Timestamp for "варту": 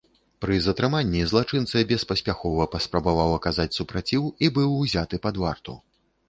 5.45-5.79